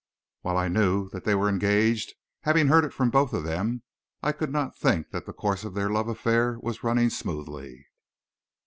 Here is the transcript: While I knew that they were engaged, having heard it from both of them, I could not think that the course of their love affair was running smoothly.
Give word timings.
While 0.41 0.57
I 0.57 0.67
knew 0.67 1.09
that 1.09 1.25
they 1.25 1.35
were 1.35 1.47
engaged, 1.47 2.15
having 2.41 2.69
heard 2.69 2.83
it 2.85 2.91
from 2.91 3.11
both 3.11 3.33
of 3.33 3.43
them, 3.43 3.83
I 4.23 4.31
could 4.31 4.51
not 4.51 4.75
think 4.75 5.11
that 5.11 5.27
the 5.27 5.31
course 5.31 5.63
of 5.63 5.75
their 5.75 5.91
love 5.91 6.07
affair 6.07 6.57
was 6.59 6.83
running 6.83 7.11
smoothly. 7.11 7.85